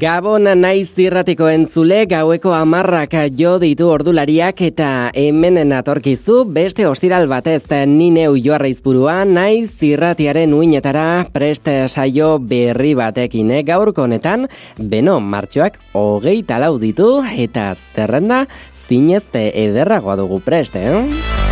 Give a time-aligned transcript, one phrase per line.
[0.00, 7.66] Gabon naiz zirratiko entzule gaueko amarrak jo ditu ordulariak eta hemen natorkizu beste ostiral batez
[7.90, 13.62] ni neu joarra izpurua naiz zirratiaren uinetara preste saio berri batekin eh?
[13.62, 14.48] gaurko honetan
[14.78, 18.46] beno martxoak hogei talau ditu eta zerrenda
[18.88, 21.51] zinezte ederragoa dugu preste eh?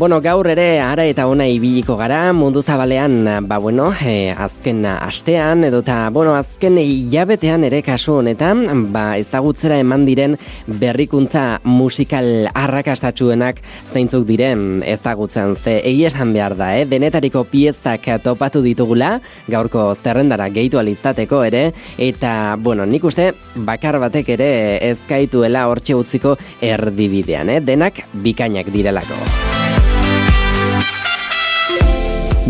[0.00, 5.66] Bueno, gaur ere ara eta ona ibiliko gara mundu zabalean, ba bueno, e, azken astean
[5.68, 10.38] edo ta bueno, azken hilabetean ere kasu honetan, ba ezagutzera eman diren
[10.80, 16.88] berrikuntza musikal arrakastatsuenak zeintzuk diren ezagutzen ze egia esan behar da, eh?
[16.88, 19.18] denetariko piezak topatu ditugula,
[19.52, 24.52] gaurko zerrendara gehitu alizateko ere, eta, bueno, nik uste bakar batek ere
[24.94, 27.60] ezkaituela hortxe utziko erdibidean, eh?
[27.60, 29.59] denak bikainak direlako.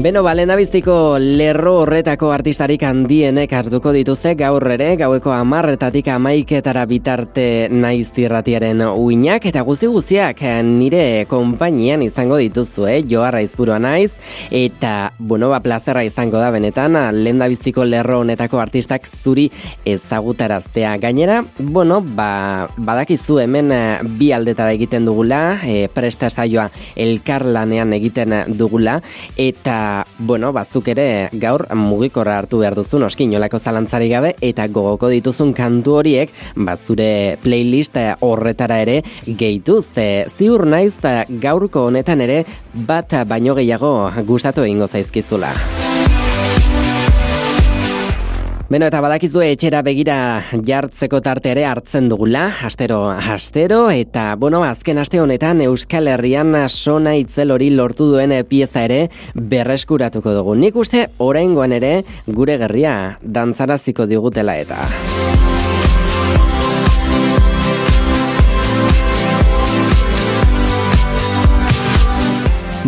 [0.00, 7.68] Beno, balena biztiko lerro horretako artistarik handienek hartuko dituzte gaur ere, gaueko amarretatik amaiketara bitarte
[7.68, 13.02] naiz zirratiaren uinak, eta guzti guztiak nire konpainian izango dituzu, eh?
[13.10, 14.14] joarra izpurua naiz,
[14.48, 19.50] eta, bueno, ba, plazerra izango da benetan, lehen biztiko lerro honetako artistak zuri
[19.84, 20.94] ezagutaraztea.
[21.04, 23.84] Gainera, bueno, ba, badakizu hemen eh,
[24.16, 28.96] bi aldetara egiten dugula, e, presta saioa elkarlanean egiten dugula,
[29.36, 35.10] eta bueno, bazuk ere gaur mugikorra hartu behar duzu noski nolako zalantzari gabe eta gogoko
[35.12, 40.94] dituzun kantu horiek bazure playlist horretara ere gehitu ze ziur naiz
[41.28, 43.94] gaurko honetan ere bat baino gehiago
[44.26, 45.54] gustatu egingo zaizkizula.
[48.70, 50.16] Beno, eta badakizu etxera begira
[50.54, 57.16] jartzeko tarte ere hartzen dugula, astero, astero, eta, bueno, azken aste honetan Euskal Herrian sona
[57.18, 59.00] itzel hori lortu duen pieza ere
[59.34, 60.54] berreskuratuko dugu.
[60.54, 64.86] Nik uste, orain ere, gure gerria dantzaraziko digutela eta...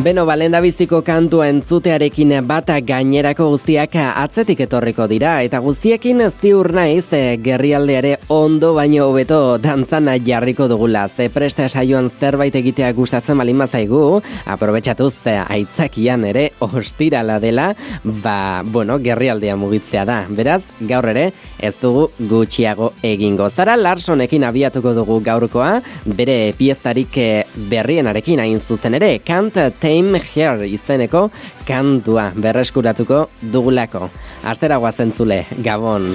[0.03, 7.13] Beno, balenda biziko kantua entzutearekin bata gainerako guztiak atzetik etorriko dira, eta guztiekin ziur naiz
[7.15, 11.05] e, gerrialdeare ondo baino hobeto dantzana jarriko dugula.
[11.07, 14.01] Ze presta saioan zerbait egitea gustatzen balin mazaigu,
[14.43, 17.69] aprobetsatu ze aitzakian ere ostirala dela,
[18.03, 20.19] ba, bueno, gerrialdea mugitzea da.
[20.29, 21.29] Beraz, gaur ere,
[21.63, 23.47] ez dugu gutxiago egingo.
[23.55, 25.77] Zara Larsonekin abiatuko dugu gaurkoa,
[26.07, 29.63] bere pieztarik eh, berrienarekin hain zuzen ere, kant
[29.93, 31.27] Tame Hair izeneko
[31.69, 34.09] kantua berreskuratuko dugulako.
[34.49, 36.09] Astera guazen zule, Gabon!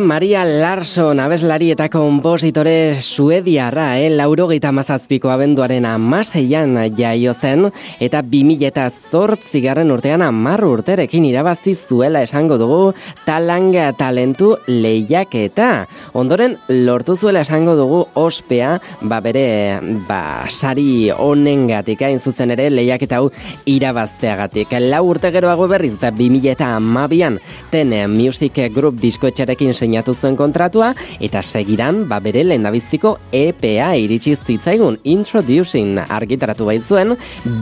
[0.00, 4.08] Maria Larsson abeslari eta kompositore suediarra, eh?
[4.10, 7.68] laurogeita mazazpiko abenduaren amaseian jaio zen,
[8.02, 12.94] eta bimile eta zortzigarren urtean amarru urterekin irabazi zuela esango dugu
[13.26, 15.68] talanga talentu lehiak eta
[16.14, 23.06] ondoren lortu zuela esango dugu ospea, ba bere ba, sari honengatik hain zuzen ere lehiak
[23.06, 23.30] eta hau
[23.70, 24.74] irabazteagatik.
[24.88, 27.38] Lau urte geroago berriz da bimile eta amabian
[27.70, 29.30] ten music group disko
[29.84, 37.14] seinatu zuen kontratua, eta segidan, ba bere lehendabiziko EPA iritsi zitzaigun Introducing argitaratu baitzuen,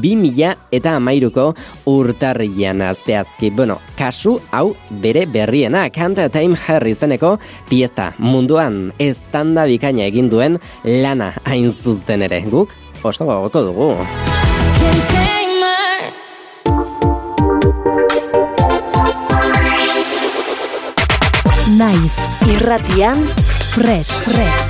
[0.03, 1.51] bi mila eta amairuko
[1.91, 3.51] urtarrian azteazki.
[3.51, 4.73] Bueno, kasu hau
[5.03, 7.37] bere berriena, Kanta Time Harry zeneko
[7.69, 12.43] piesta munduan estanda bikaina egin duen lana hain zuzen ere.
[12.53, 13.93] Guk, oso gogoko dugu.
[21.79, 23.17] Naiz irratian
[23.73, 24.11] fresh.
[24.29, 24.67] Fresh.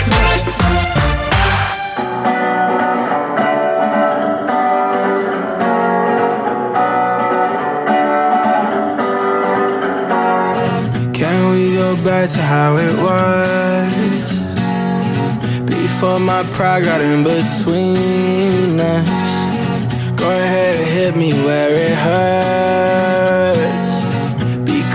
[11.12, 14.22] Can we go back to how it was?
[15.66, 19.08] Before my pride got in between us.
[20.14, 23.81] Go ahead and hit me where it hurts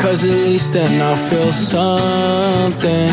[0.01, 3.11] Cause at least then I'll feel something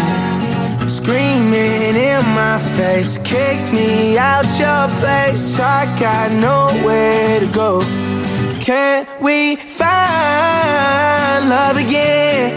[0.86, 7.80] Screaming in my face Kicked me out your place I got nowhere to go
[8.60, 12.52] Can we find love again?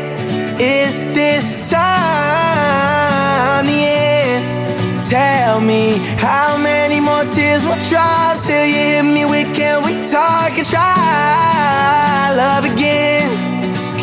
[0.59, 5.09] Is this time the end?
[5.09, 9.94] Tell me how many more tears will drop Till you hit me with can we
[10.12, 13.47] talk and try love again?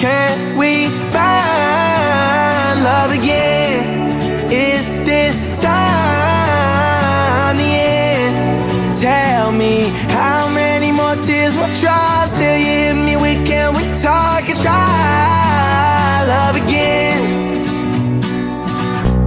[0.05, 4.53] Can we find love again?
[4.53, 9.01] Is this time the end?
[9.01, 13.85] Tell me how many more tears will drop till you hit me with can we
[14.03, 17.23] talk and try love again?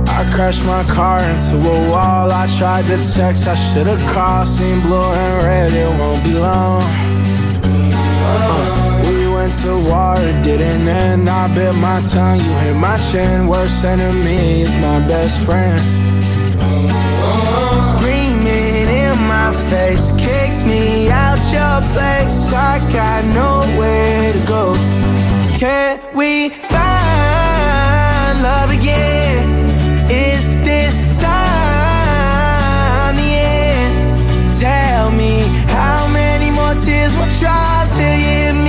[0.07, 2.31] I crashed my car into a wall.
[2.31, 4.47] I tried to text, I should've called.
[4.47, 7.17] Seen blue and red, it won't be long.
[9.47, 11.29] Went to war, it didn't end.
[11.29, 13.47] I bit my tongue, you hit my chin.
[13.47, 15.79] Worst enemy is my best friend.
[17.91, 22.51] Screaming in my face, kicked me out your place.
[22.51, 24.75] I got nowhere to go.
[25.57, 29.47] Can we find love again?
[30.11, 34.59] Is this time the end?
[34.59, 35.39] Tell me
[35.71, 38.67] how many more tears will drop till you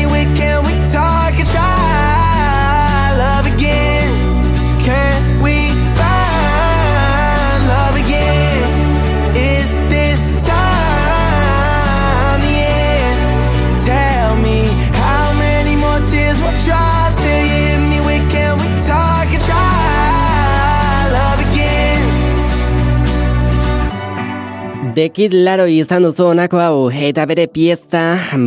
[24.99, 28.01] Dekid laro izan duzu honako hau eta bere piezta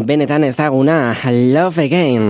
[0.09, 1.15] benetan ezaguna
[1.55, 2.27] Love Again.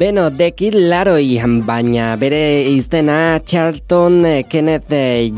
[0.00, 1.36] Beno, dekid laroi,
[1.68, 4.94] baina bere izena Charlton Kenneth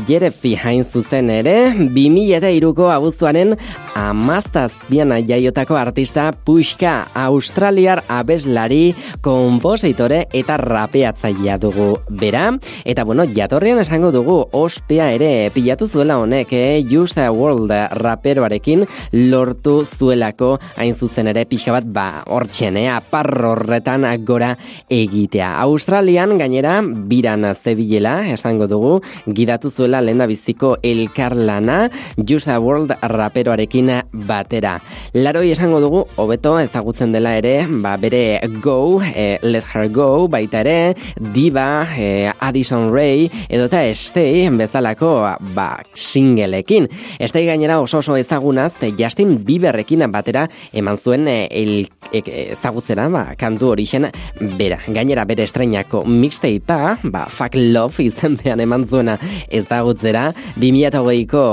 [0.07, 3.57] Jerefi hain zuzen ere, 2000 eta iruko abuztuaren
[3.99, 12.45] amaztaz biana jaiotako artista Puxka, australiar abeslari, kompositore eta rapeatzailea dugu bera.
[12.85, 16.79] Eta bueno, jatorrian esango dugu ospea ere pilatu zuela honek, eh?
[16.87, 18.87] Use the World raperoarekin
[19.27, 22.87] lortu zuelako hain zuzen ere pixka bat ba hortxen, eh?
[22.95, 24.52] aparro horretan gora
[24.89, 25.51] egitea.
[25.63, 28.93] Australian gainera biran zebilela esango dugu
[29.25, 34.79] gidatu zuela lenda biziko elkarlana Jusa World raperoarekin batera.
[35.13, 40.61] Laroi esango dugu hobeto ezagutzen dela ere, ba bere Go, eh, Let Her Go, baita
[40.61, 40.95] ere
[41.33, 45.13] Diva, eh, Addison Ray edo eta Stay bezalako
[45.55, 46.89] ba singleekin.
[47.19, 53.23] Stay gainera oso oso ezagunaz Justin Bieberrekin batera eman zuen eh, el, e, ezagutzera ba,
[53.39, 54.09] kantu orixen
[54.57, 54.77] bera.
[54.87, 59.17] Gainera bere estreinako mixtapea, ba, fuck love izendean eman zuena
[59.51, 61.43] ezagutzera, 2008ko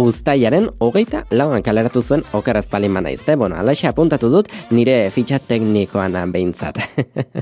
[0.00, 3.22] ustaiaren hogeita lauan kaleratu zuen okaraz palin naiz.
[3.28, 3.36] Eh?
[3.36, 6.80] Bueno, alaxe apuntatu dut nire fitxa teknikoan behintzat.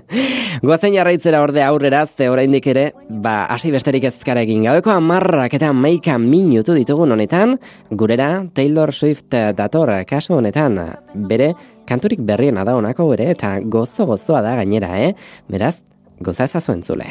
[0.67, 5.73] Goazen jarraitzera orde aurrera, ze oraindik ere, ba, hasi besterik ezkara egin gaueko amarrak eta
[5.73, 7.59] maika minutu ditugun honetan,
[7.91, 10.81] gurera Taylor Swift dator kasu honetan,
[11.15, 11.53] bere
[11.89, 15.15] kanturik berriena da honako ere eta gozo gozoa da gainera, eh?
[15.49, 15.77] Beraz,
[16.21, 17.07] goza ezazu entzule.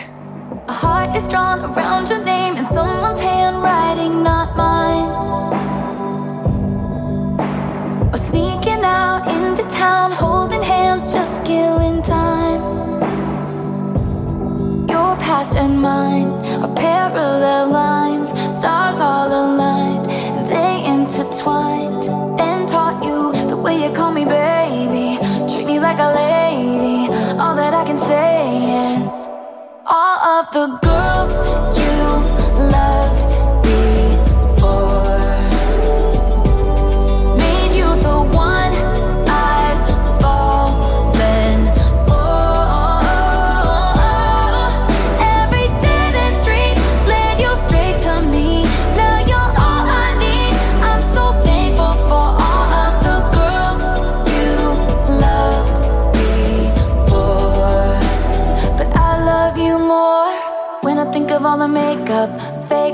[0.68, 5.33] A heart is drawn around your name in someone's handwriting, not mine.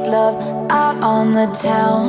[0.10, 0.36] Love
[0.72, 2.06] out on the town.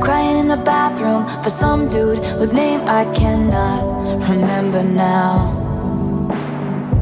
[0.00, 3.82] Crying in the bathroom for some dude whose name I cannot
[4.28, 5.62] remember now.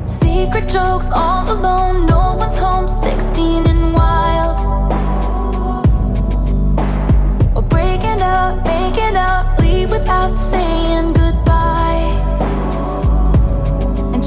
[0.07, 4.57] Secret jokes all alone, no one's home, 16 and wild.
[7.57, 11.92] Or breaking up, making up, leave without saying goodbye.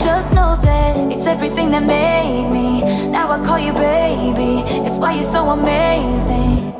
[0.06, 1.12] Just know that.
[1.12, 2.84] It's everything that made me.
[3.10, 4.62] Now I call you baby.
[4.86, 6.72] It's why you're so amazing.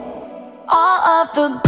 [0.70, 1.65] All of the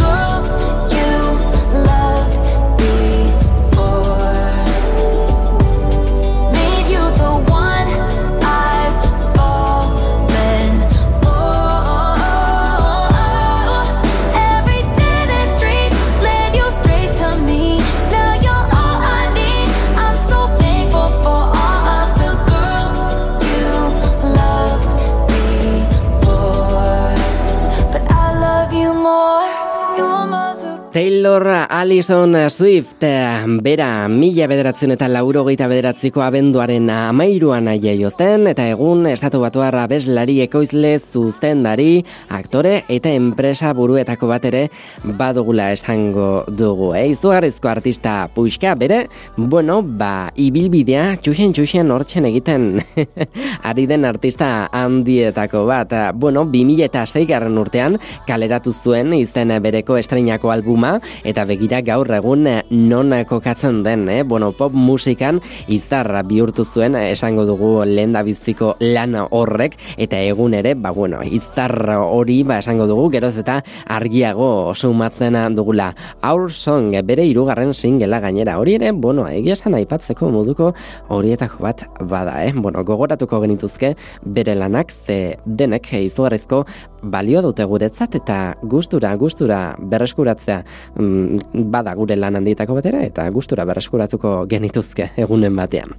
[31.38, 33.04] Taylor Allison Swift
[33.62, 40.40] bera mila bederatzen eta lauro geita bederatziko abenduaren amairuan jozten eta egun estatu batuarra bezlari
[40.42, 44.64] ekoizle zuztendari aktore eta enpresa buruetako bat ere
[45.04, 47.06] badugula esango dugu eh?
[47.12, 52.82] izugarrizko artista puixka bere bueno ba ibilbidea txuxen txuxen hortzen egiten
[53.70, 60.96] ari den artista handietako bat bueno 2006 garren urtean kaleratu zuen izten bereko estreinako albuma
[61.28, 64.22] eta begira gaur egun eh, non kokatzen den, eh?
[64.22, 70.20] bueno, pop musikan izarra bihurtu zuen eh, esango dugu lehen da biziko lan horrek eta
[70.24, 75.92] egun ere, ba bueno, izarra hori ba esango dugu geroz eta argiago sumatzen dugula.
[76.22, 80.72] Our Song bere hirugarren singela gainera hori ere, bueno, egia esan aipatzeko moduko
[81.12, 82.52] horietako bat bada, eh?
[82.56, 83.94] Bueno, gogoratuko genituzke
[84.24, 86.64] bere lanak ze denek izugarrizko
[87.02, 90.62] balio dute guretzat eta gustura gustura berreskuratzea
[90.96, 95.94] mm, bada gure lan handietako batera eta gustura berreskuratuko genituzke egunen batean.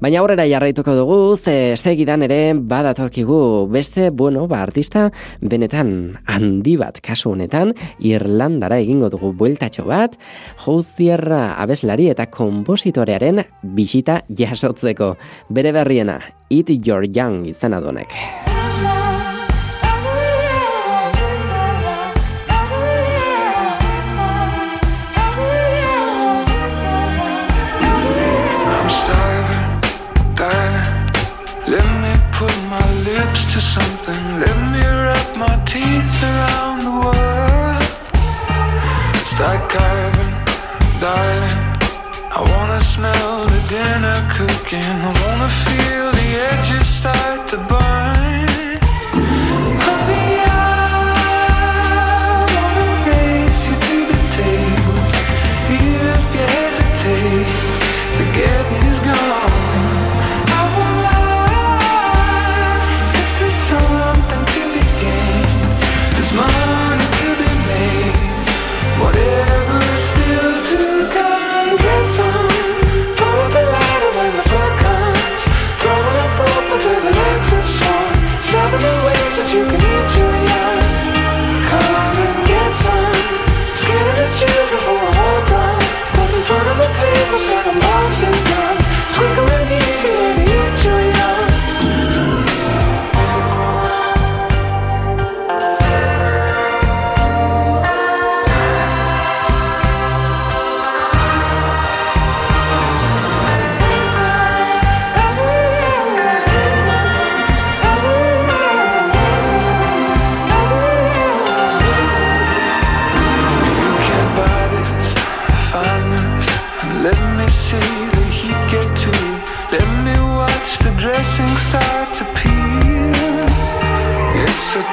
[0.00, 5.08] Baina aurrera jarraituko dugu, ze segidan ere badatorkigu beste, bueno, ba, artista
[5.40, 10.16] benetan handi bat kasu honetan Irlandara egingo dugu bueltatxo bat,
[10.64, 15.14] Jouzierra abeslari eta kompositorearen bisita jasotzeko.
[15.50, 18.49] Bere berriena, Eat Your Young izan adonek.
[35.72, 37.82] Teeth around the world.
[39.32, 40.34] Start carving,
[41.00, 41.60] darling.
[42.38, 44.96] I wanna smell the dinner cooking.
[45.08, 48.09] I wanna feel the edges start to burn.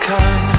[0.09, 0.56] It's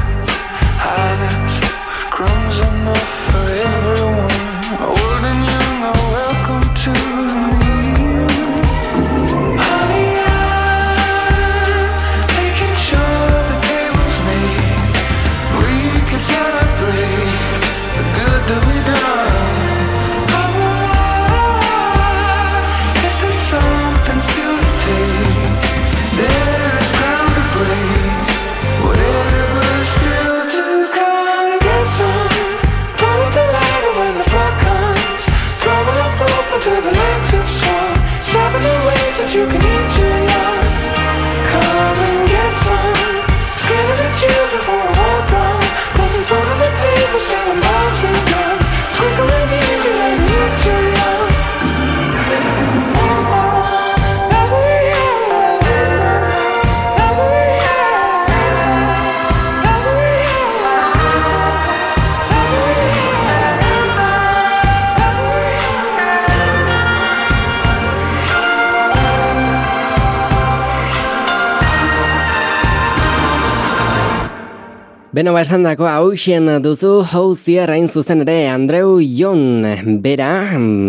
[75.18, 79.64] Beno, ba, esan dako hausen duzu hostia rain zuzen ere Andreu Jon.
[79.98, 80.28] Bera,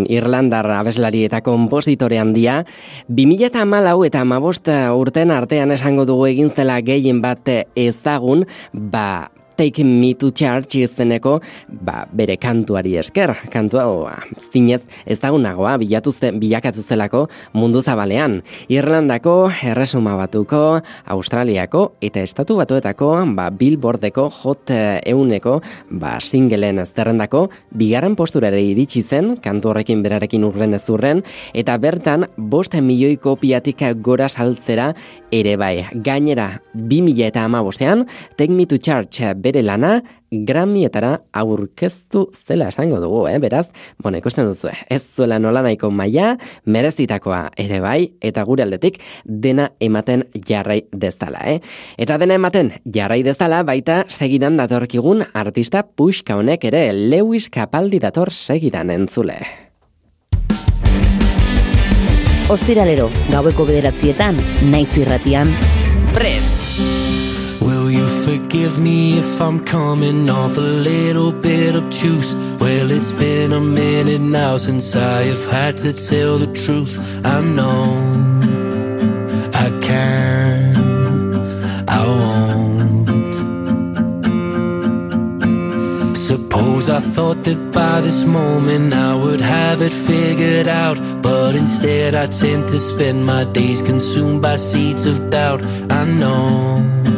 [0.06, 2.60] Irlandar abeslari eta kompositore handia,
[3.10, 9.32] 2000 eta malau eta mabost urten artean esango dugu egin zela gehien bat ezagun, ba,
[9.60, 11.34] Take Me to Church izeneko
[11.68, 13.34] ba, bere kantuari esker.
[13.52, 14.06] Kantua o,
[14.40, 18.38] zinez ezagunagoa bilatu zen, bilakatu zelako mundu zabalean.
[18.72, 20.80] Irlandako, Erresuma Batuko,
[21.12, 25.58] Australiako eta Estatu Batuetako ba, Billboardeko hot eh, euneko
[25.92, 32.80] ba, singelen zerrendako bigarren posturare iritsi zen, kantu horrekin berarekin urren ezurren, eta bertan bost
[32.80, 34.94] milioi kopiatik gora saltzera
[35.36, 35.84] ere bai.
[35.92, 43.24] Gainera, 2000 eta amabostean, Take Me to Church bere lana Grammyetara aurkeztu zela esango dugu,
[43.32, 43.40] eh?
[43.42, 46.36] beraz, bueno, ikusten duzu, ez zuela nola nahiko maia,
[46.70, 51.58] merezitakoa ere bai, eta gure aldetik dena ematen jarrai dezala, eh?
[51.98, 58.30] Eta dena ematen jarrai dezala, baita segidan datorkigun artista puxka honek ere, Lewis Capaldi dator
[58.30, 59.40] segidan entzule.
[62.50, 64.38] Ostiralero, gaueko bederatzietan,
[64.70, 65.54] naiz irratian,
[66.14, 66.99] Prest!
[68.26, 72.36] Forgive me if I'm coming off a little bit obtuse?
[72.60, 76.98] Well, it's been a minute now since I have had to tell the truth.
[77.26, 77.84] I know
[79.54, 80.76] I can,
[81.88, 83.36] I won't.
[86.18, 91.00] Suppose I thought that by this moment I would have it figured out.
[91.22, 95.64] But instead, I tend to spend my days consumed by seeds of doubt.
[95.90, 97.09] I know.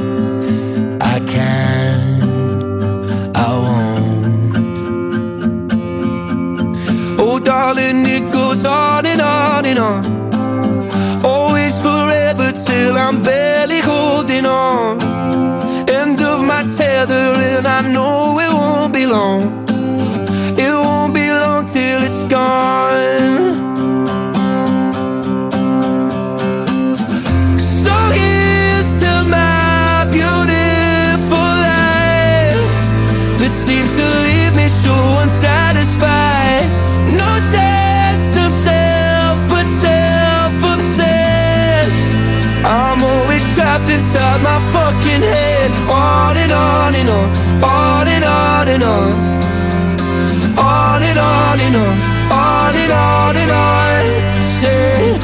[1.32, 2.22] I can,
[3.36, 4.52] I won't.
[7.20, 10.06] Oh, darling, it goes on and on and on.
[11.24, 15.00] Always forever till I'm barely holding on.
[15.90, 19.66] End of my tether, and I know it won't be long.
[20.58, 23.21] It won't be long till it's gone.
[46.52, 47.28] And on and on,
[47.64, 49.12] on and on and on.
[50.58, 51.96] On and on and on,
[52.32, 54.44] on and on and on.
[54.44, 55.18] Say,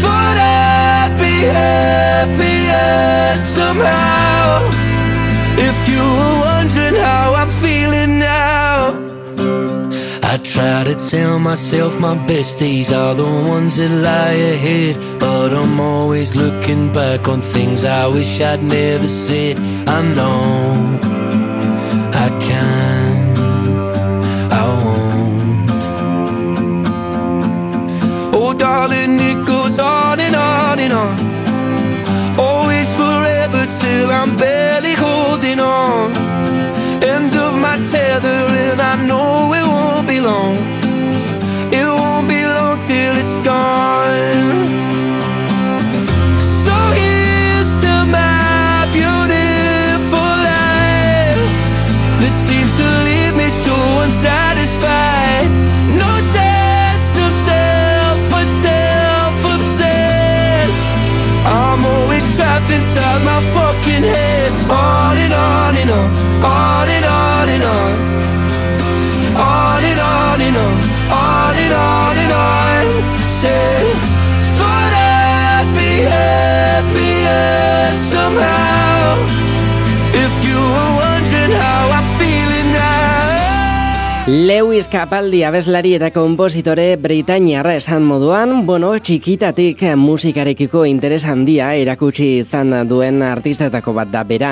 [0.00, 4.68] thought I'd be happier somehow.
[5.58, 8.94] If you were wondering how I'm feeling now.
[10.22, 14.96] I try to tell myself my best days are the ones that lie ahead.
[15.18, 19.58] But I'm always looking back on things I wish I'd never said.
[19.86, 20.98] I know
[22.24, 23.36] I can,
[24.50, 25.70] I won't.
[28.34, 31.16] Oh, darling, it goes on and on and on.
[32.38, 36.12] Always forever till I'm barely holding on.
[37.04, 40.56] End of my tether, and I know it won't be long.
[41.78, 45.05] It won't be long till it's gone.
[62.96, 64.52] inside my fucking head.
[64.70, 66.10] On and on and on,
[66.44, 67.92] on and on and on,
[69.36, 70.76] on and on and on,
[71.12, 72.84] on and on and on.
[73.20, 73.86] Said
[74.56, 78.65] thought I'd be happier somehow.
[84.26, 92.74] Lewis Capaldi abeslari eta kompositore Britainiarra esan moduan, bueno, txikitatik musikarekiko interes handia erakutsi izan
[92.90, 94.48] duen artistetako bat da bera,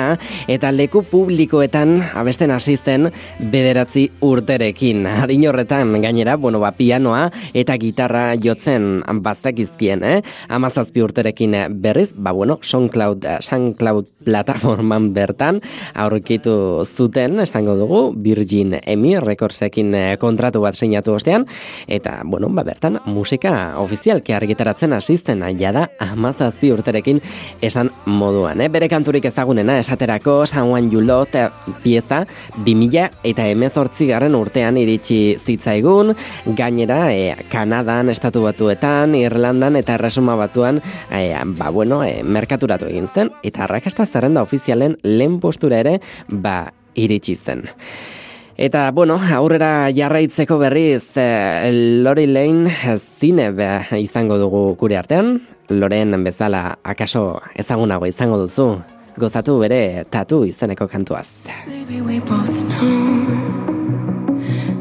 [0.47, 3.09] eta leku publikoetan abesten asisten
[3.51, 5.09] bederatzi urterekin.
[5.11, 10.21] Adin horretan gainera, bueno, ba, pianoa eta gitarra jotzen baztakizkien, eh?
[10.47, 15.59] Amazazpi urterekin berriz, ba, bueno, SoundCloud, SoundCloud plataforman bertan,
[15.91, 16.55] aurkitu
[16.87, 21.45] zuten, esango dugu, Virgin Emi Records ekin eh, kontratu bat sinatu ostean,
[21.87, 27.21] eta, bueno, ba, bertan, musika ofizialki argitaratzen asisten, jada amazazpi urterekin
[27.61, 28.69] esan moduan, eh?
[28.69, 31.49] Bere kanturik ezagunena, esaterako, San Juan Julot eh,
[31.83, 32.23] pieza,
[32.65, 36.13] 2000 eta emezortzi garren urtean iritsi zitzaigun,
[36.57, 43.07] gainera, e, Kanadan, Estatu Batuetan, Irlandan eta Erresuma Batuan, e, ba, bueno, e, merkaturatu egin
[43.07, 45.99] zen, eta arrakasta zerrenda ofizialen lehen postura ere,
[46.29, 47.65] ba, iritsi zen.
[48.57, 53.51] Eta, bueno, aurrera jarraitzeko berriz, eh, Lori Lane zine
[53.99, 55.41] izango dugu gure artean.
[55.69, 58.81] Loren bezala akaso ezagunago izango duzu.
[59.17, 61.47] Gozatu bere tatu izeneko kantuaz.
[61.65, 63.25] Baby, we both know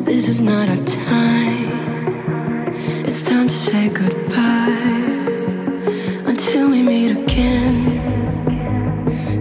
[0.04, 2.74] This is not our time
[3.06, 5.16] It's time to say goodbye
[6.26, 8.00] Until we meet again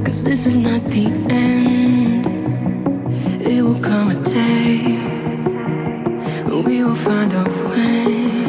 [0.06, 1.83] Cause this is not the end
[3.84, 4.98] come a day
[6.66, 8.43] we will find a way.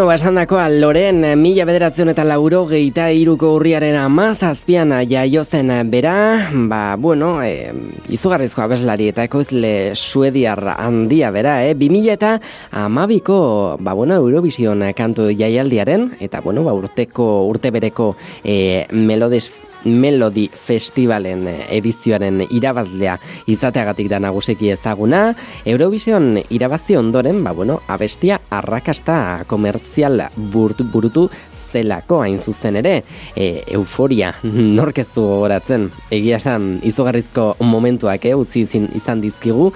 [0.00, 0.06] Tattoo.
[0.06, 6.96] Bueno, basan dakoa, Loren, mila bederatzen eta lauro geita iruko urriaren amazazpian jaiozen bera, ba,
[6.96, 7.70] bueno, e,
[8.08, 11.74] izugarrizko abeslari eta ekoizle suediar handia bera, eh?
[11.74, 12.40] 2000 eta
[12.72, 19.50] amabiko, ba, bueno, Eurovision kantu jaialdiaren, eta, bueno, ba, urteko, urte bereko e, melodis
[19.84, 23.16] Melody Festivalen edizioaren irabazlea
[23.50, 25.34] izateagatik da nagusiki ezaguna.
[25.64, 31.28] Eurovision irabazi ondoren, ba bueno, abestia arrakasta komertzial burutu, burutu
[31.70, 32.96] zelako hain zuzen ere,
[33.36, 34.32] e, euforia
[34.78, 35.90] norkezu gogoratzen.
[36.10, 39.70] Egia esan izugarrizko momentuak eh, utzi izan dizkigu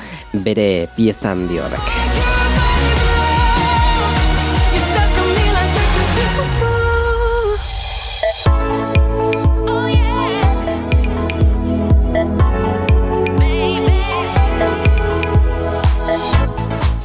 [0.47, 1.63] bere piezan di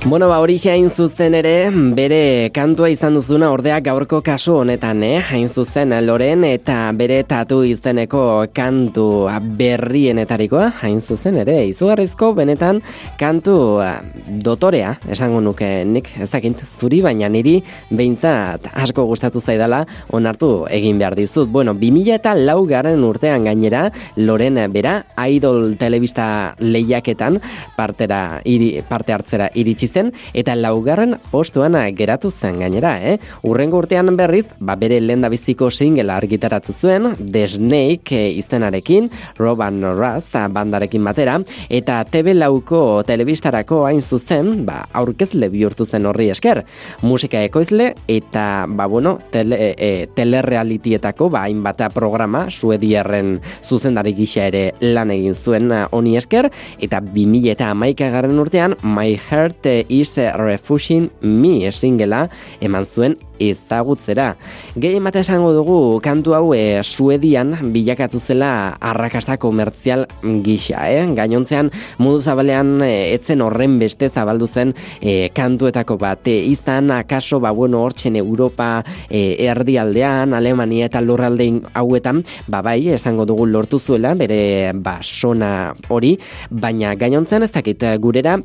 [0.09, 5.19] Bueno, ba, hori hain zuzen ere, bere kantua izan duzuna ordea gaurko kasu honetan, eh?
[5.21, 9.27] Hain zuzen, Loren eta bere tatu izeneko kantu
[9.59, 12.79] berrienetarikoa, hain zuzen ere, izugarrizko benetan
[13.19, 17.59] kantu ah, dotorea, esango nuke nik, ezakint, zuri baina niri
[17.91, 21.53] behintzat asko gustatu zaidala onartu egin behar dizut.
[21.53, 27.37] Bueno, 2000 eta lau garen urtean gainera, Loren bera, idol telebista lehiaketan
[27.77, 33.17] partera, iri, parte hartzera iritsi zen, eta laugarren postuan geratu zen gainera, eh?
[33.47, 40.29] Urrengo urtean berriz, ba bere lendabiziko singela argitaratu zuen, The Snake e, izenarekin, Roban Raz
[40.53, 46.63] bandarekin batera, eta TV lauko telebistarako hain zuzen, ba, aurkezle bihurtu zen horri esker.
[47.01, 54.73] Musika ekoizle eta, ba, bueno, tele, e, telerealitietako, ba, hainbat programa, suediarren zuzendari gisa ere
[54.81, 61.09] lan egin zuen honi esker, eta 2000 eta amaika garren urtean, My Heart is Refusing
[61.21, 62.27] Me singela
[62.61, 64.33] eman zuen ezagutzera.
[64.75, 70.05] Gehi emate esango dugu kantu hau e, Suedian bilakatu zela arrakasta komertzial
[70.45, 71.05] gisa, eh?
[71.15, 76.27] Gainontzean mundu zabalean e, etzen horren beste zabaldu zen e, kantuetako bat.
[76.27, 82.81] E, izan akaso ba bueno hortzen Europa e, erdialdean, Alemania eta lurraldein hauetan, ba bai,
[82.93, 86.17] esango dugu lortu zuela bere ba sona hori,
[86.49, 88.39] baina gainontzean ez dakit gurera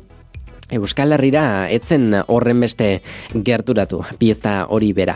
[0.73, 2.87] Euskal Herrira etzen horren beste
[3.45, 5.13] gerturatu pieza hori bera.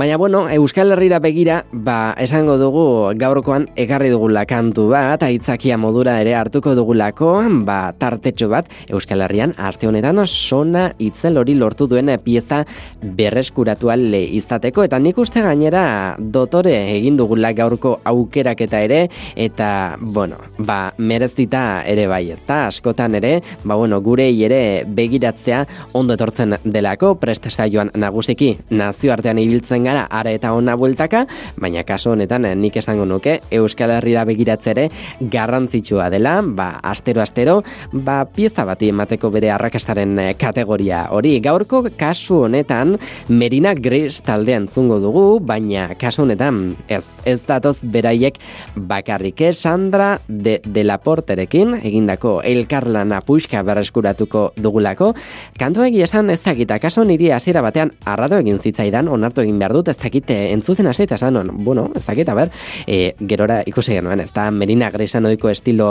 [0.00, 2.84] Baina bueno, Euskal Herrira begira, ba, esango dugu
[3.20, 7.34] gaurkoan egarri dugula kantu bat, aitzakia modura ere hartuko dugulako,
[7.68, 12.62] ba, tartetxo bat, Euskal Herrian, aste honetan sona itzel hori lortu duen pieza
[13.02, 19.04] berreskuratu ale izateko, eta nik uste gainera dotore egin dugula gaurko aukerak eta ere,
[19.36, 25.64] eta, bueno, ba, merezita ere bai ezta, askotan ere, ba, bueno, gure ere begiratzea
[25.98, 28.50] ondo etortzen delako preste saioan nagusiki.
[28.70, 31.24] Nazioartean ibiltzen gara are eta ona bueltaka,
[31.60, 34.88] baina kaso honetan nik esango nuke Euskal Herrira begiratzea ere
[35.20, 37.62] garrantzitsua dela, ba astero astero,
[37.92, 41.38] ba pieza bati emateko bere arrakastaren eh, kategoria hori.
[41.44, 42.96] Gaurko kasu honetan
[43.28, 48.38] Merina Gris taldean zungo dugu, baina kasu honetan ez ez datoz beraiek
[48.76, 55.12] bakarrik eh, Sandra de, de la Porterekin egindako elkarlana puxka berreskuratuko dugulako.
[55.58, 59.74] Kantu egi esan ez dakit, akaso niri hasiera batean arrado egin zitzaidan, onartu egin behar
[59.78, 62.52] dut, ez dakit eh, entzuten hasi eta esan, bueno, ez dakit, a ber,
[62.86, 65.88] e, gerora ikusi genuen, ez da, Merina Grisan oiko estilo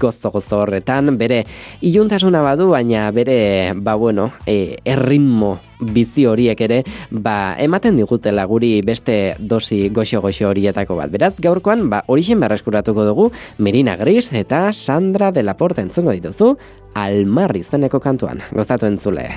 [0.00, 1.44] gozo-gozo horretan, bere
[1.80, 3.38] iluntasuna badu, baina bere,
[3.76, 10.98] ba bueno, e, erritmo bizi horiek ere, ba, ematen digutela guri beste dosi goxo-goxo horietako
[10.98, 11.12] bat.
[11.14, 16.54] Beraz, gaurkoan, ba, horixen berreskuratuko dugu, Merina Gris eta Sandra de la Porta entzungo dituzu,
[16.94, 18.42] almarri zeneko kantuan.
[18.52, 19.28] Gozatu entzule.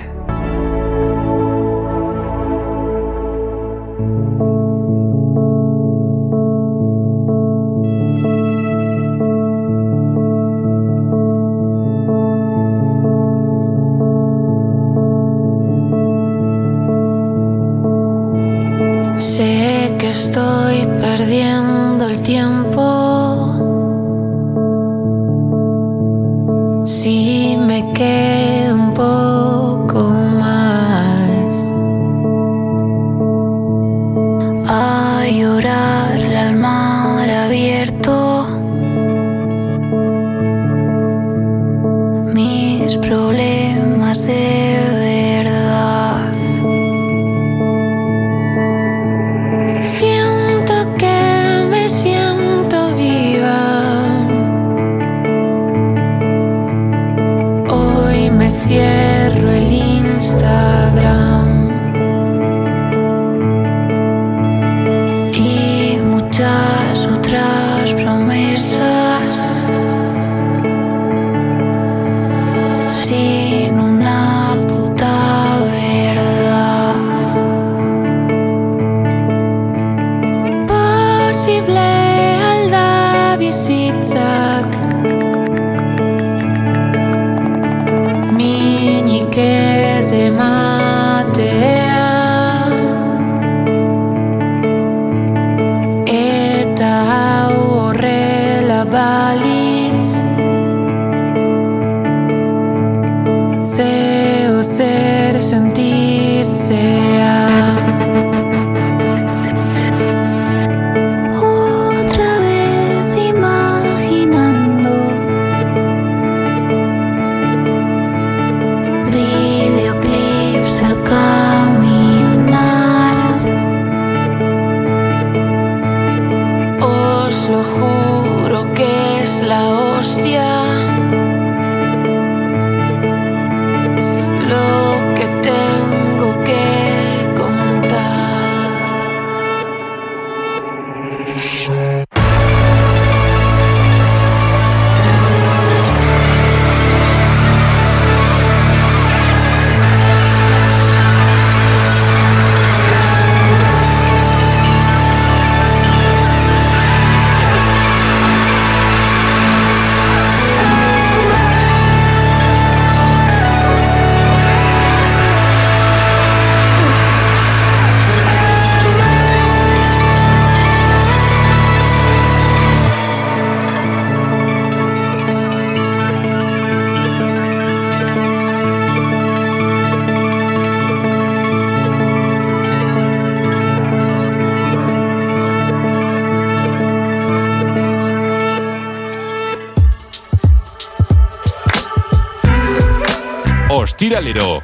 [194.02, 194.60] Ostiralero.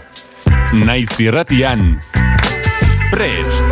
[0.72, 2.00] Naiz irratian.
[3.12, 3.62] Prest.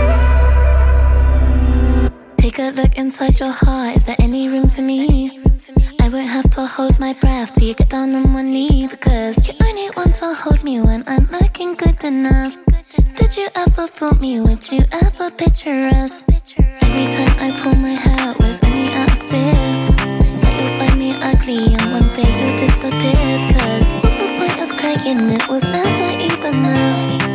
[2.39, 3.97] Take a look inside your heart.
[3.97, 5.43] Is there any room for me?
[6.01, 9.49] I won't have to hold my breath till you get down on one knee because
[9.49, 12.57] you only want to hold me when I'm looking good enough.
[13.17, 14.41] Did you ever fool me?
[14.41, 16.23] Would you ever picture us?
[16.81, 19.59] Every time I pull my hair was only out of fear
[20.43, 23.56] that you'll find me ugly and one day you'll disappear
[25.07, 27.26] thinking it was never even enough.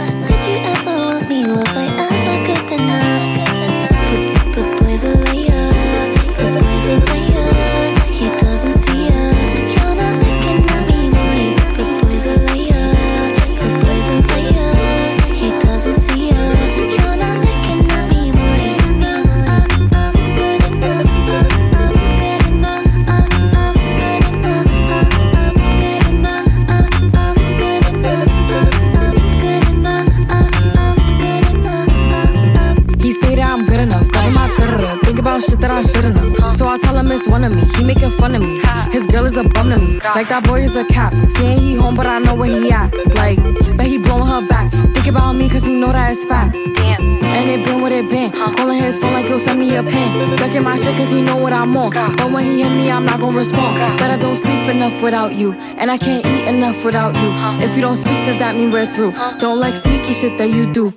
[36.61, 37.63] So I tell him it's one of me.
[37.75, 38.61] He making fun of me.
[38.91, 39.97] His girl is a bum to me.
[40.13, 41.11] Like that boy is a cap.
[41.31, 42.93] Saying he home, but I know where he at.
[43.15, 43.41] Like,
[43.77, 44.71] bet he blowing her back.
[44.93, 46.55] Think about me, cause he know that it's fat.
[46.55, 48.31] And it been what it been.
[48.31, 50.35] Calling his phone like he'll send me a pin.
[50.37, 51.93] Ducking my shit cause he know what I'm on.
[52.15, 53.97] But when he hit me, I'm not gonna respond.
[53.97, 55.53] But I don't sleep enough without you.
[55.79, 57.31] And I can't eat enough without you.
[57.65, 59.13] If you don't speak, does that mean we're through?
[59.39, 60.93] Don't like sneaky shit that you do.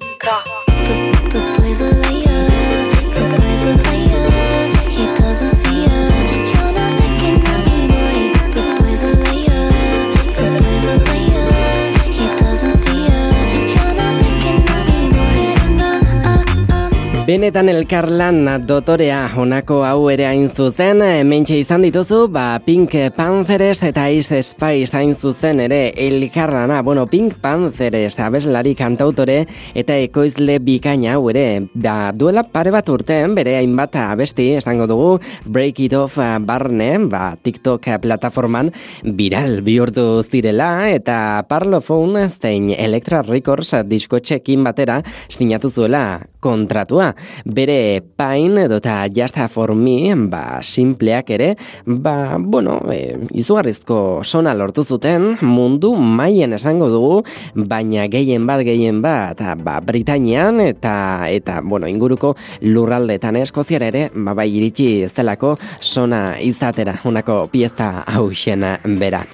[17.25, 24.11] Benetan elkarlan dotorea honako hau ere hain zuzen, mentxe izan dituzu, ba Pink Panthers eta
[24.13, 29.39] Ice Spice hain zuzen ere elkarlana, bueno, Pink Panthers abeslari kantautore
[29.73, 35.17] eta ekoizle bikaina hau ere, ba, duela pare bat urtean bere hainbat abesti esango dugu
[35.47, 38.69] Break It Off barne, ba, TikTok plataforman
[39.17, 45.01] viral bihurtu zirela eta Parlophone zein Electra Records diskotxekin batera
[45.33, 46.05] sinatu zuela
[46.45, 47.14] kontratua.
[47.45, 51.55] Bere pain edota Just For Me, ba, simpleak ere,
[51.87, 57.23] ba, bueno, e, izugarrizko sona lortu zuten, mundu maien esango dugu,
[57.55, 64.35] baina gehien bat, gehien bat, ba, Britanian eta, eta, bueno, inguruko lurraldetan eskoziara ere, ba,
[64.35, 69.25] bai iritsi zelako sona izatera, unako pieza hau xena bera.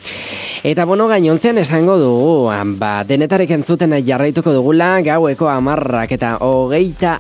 [0.63, 2.33] Eta, bueno, gainontzean esango dugu,
[2.81, 7.19] ba, denetarek entzuten jarraituko dugula, gaueko amarrak eta hogeita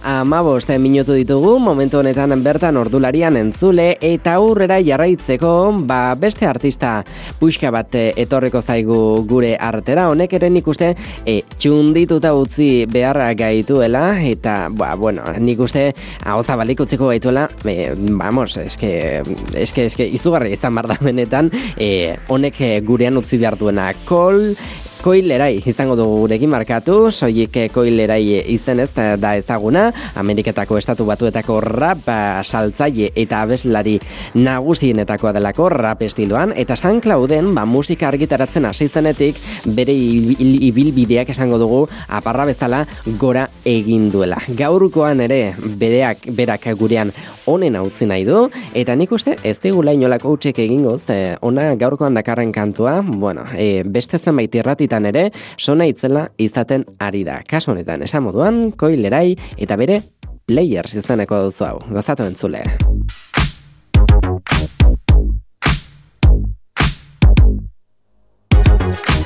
[0.50, 5.50] amaboste minutu ditugu, momentu honetan bertan ordularian entzule, eta aurrera jarraitzeko,
[5.86, 7.04] ba, beste artista
[7.38, 8.98] puxka bat eh, etorreko zaigu
[9.30, 10.88] gure artera, honek ere nik uste
[11.22, 15.92] e, txundituta utzi beharra gaituela, eta, ba, bueno, nik uste
[16.26, 19.22] hau zabalik utziko gaituela, e, vamos, eske,
[19.54, 24.56] eske, eske, izugarri izan bar da benetan, e, honek gurean utzi behar duena, kol,
[25.00, 29.86] Koilerai izango dugu gurekin markatu, soilik koilerai izenez da ezaguna,
[30.20, 33.94] Ameriketako estatu batuetako rap eh, saltzaile eta abeslari
[34.36, 41.32] nagusienetakoa delako rap estiloan, eta San Clauden ba, musika argitaratzen hasi zenetik bere ibil- ibilbideak
[41.32, 42.82] esango dugu aparra bezala
[43.16, 44.36] gora egin duela.
[44.58, 47.14] Gaurkoan ere bereak berak gurean
[47.48, 48.44] honen utzi nahi du,
[48.76, 53.80] eta nik uste ez digula inolako utxek egingoz, e, ona gaurkoan dakarren kantua, bueno, e,
[53.88, 57.42] beste zenbait irratitan ere, sona itzela izaten ari da.
[57.46, 60.02] Kasu honetan, esan moduan, koilerai eta bere
[60.46, 61.78] players izeneko duzu hau.
[61.90, 62.64] Gozatu entzule.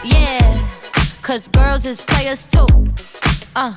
[0.05, 0.61] Yeah,
[1.23, 2.67] cause girls is players too.
[3.57, 3.73] Uh,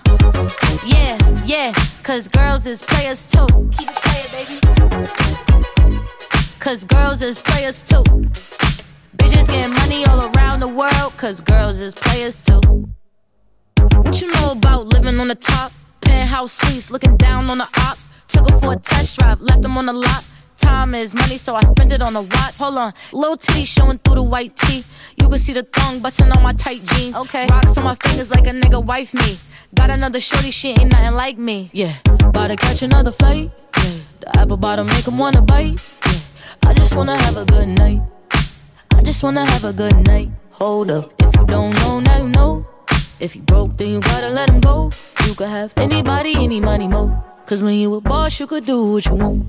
[0.86, 1.72] yeah, yeah,
[2.04, 3.48] cause girls is players too.
[3.78, 4.60] Keep it playing, baby.
[6.60, 8.04] Cause girls is players too.
[9.28, 12.62] Bitches getting money all around the world, cause girls is players too.
[13.98, 15.74] What you know about living on the top?
[16.00, 18.08] Penthouse suites, looking down on the ops.
[18.30, 20.24] Took her for a test drive, left them on the lot.
[20.58, 22.58] Time is money, so I spend it on a watch.
[22.58, 24.86] Hold on, little T showing through the white tee.
[25.18, 27.16] You can see the thong busting on my tight jeans.
[27.16, 29.38] Okay, rocks on my fingers like a nigga wife me.
[29.76, 31.70] Got another shorty, she ain't nothing like me.
[31.74, 33.52] Yeah, about to catch another flight.
[33.76, 35.80] Yeah, the apple bottom make 'em wanna bite.
[36.06, 38.02] Yeah, I just wanna have a good night.
[38.98, 40.30] I just wanna have a good night.
[40.52, 42.66] Hold up, if you don't know, now you know.
[43.20, 44.92] If you broke, then you gotta let him go.
[45.26, 47.24] You could have anybody, any money, mo.
[47.46, 49.46] Cause when you a boss, you could do what you want.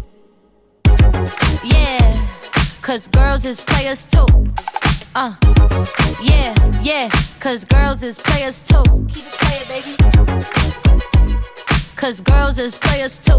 [1.64, 2.26] Yeah,
[2.82, 4.26] cause girls is players too.
[5.14, 5.34] Uh,
[6.22, 7.08] yeah, yeah,
[7.40, 8.82] Cause girls is players too.
[9.12, 9.96] Keep it playing, baby.
[11.94, 13.38] Cause girls is players too.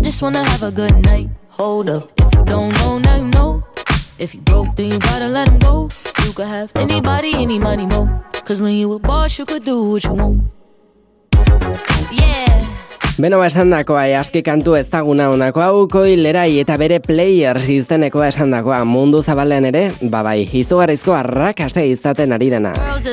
[0.00, 1.28] I just wanna have a good night.
[1.60, 3.62] Hold up, if you don't know, now you know.
[4.18, 5.90] If you broke, then you gotta let him go.
[6.24, 8.08] You could have anybody, any money, mo.
[8.46, 10.40] Cause when you a boss, you could do what you want.
[12.10, 12.64] Yeah.
[13.18, 19.20] Beno esandakoa e aski kantu ezaguna honako hau koilerai eta bere players izenekoa esandakoa mundu
[19.20, 22.72] zabalean ere, babai, izugarrizko arrakaste izaten ari dena.
[22.72, 23.04] Girls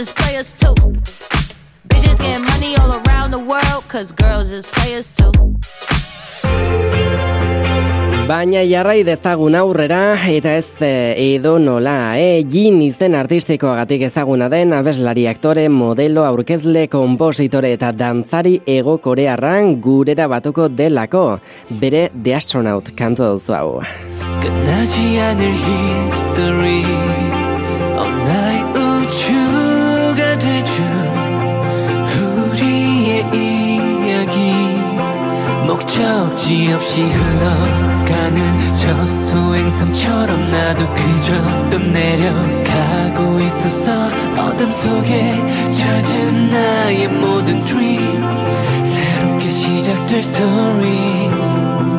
[8.28, 10.92] Baina jarrai dezagun aurrera eta ez e,
[11.34, 18.60] edo nola, e, Jin izen artistikoagatik ezaguna den abeslari aktore, modelo, aurkezle, kompositore eta dantzari
[18.66, 21.26] ego korearran gurera batuko delako,
[21.82, 23.82] bere The Astronaut kantu duzu hau.
[24.42, 26.84] 끝나지 않을 history
[27.96, 30.82] 어나의 우주가 되죠
[32.50, 34.52] 우리의 이야기
[35.66, 37.85] 목적지 없이 흘러
[38.17, 44.07] 가는 저 소행성처럼 나도 그저 떠내려가고 있었어
[44.41, 51.96] 어둠 속에 젖은 나의 모든 dream 새롭게 시작될 story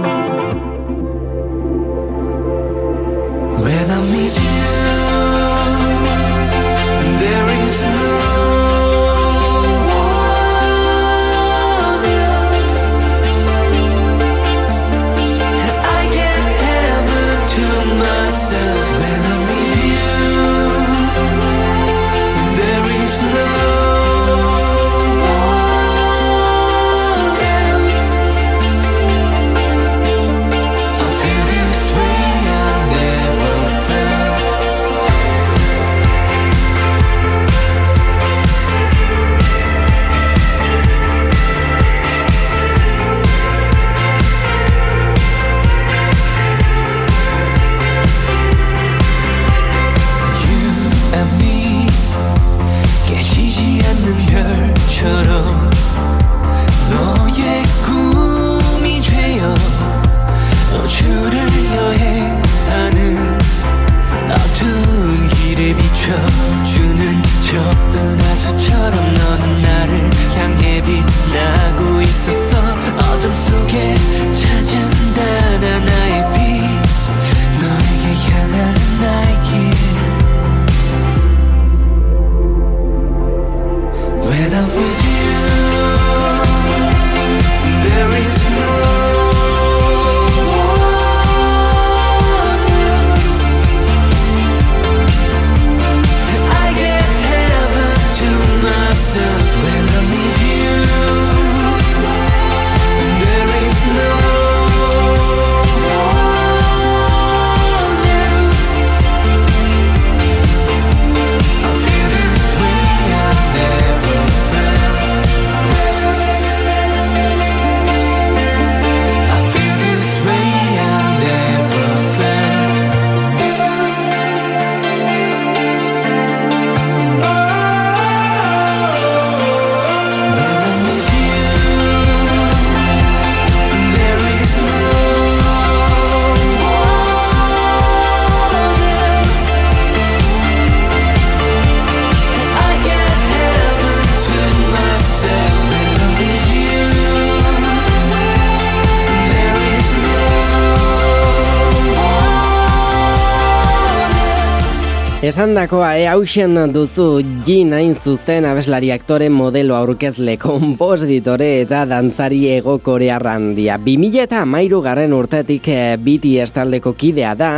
[155.39, 162.75] Esandakoa, e hausen duzu Jin hain zuzen abeslari aktore, modelo aurkezle, kompositore eta dantzari ego
[162.83, 163.77] korearran dia.
[163.79, 167.53] 2000 eta mairu garren urtetik eh, BTS taldeko kidea da,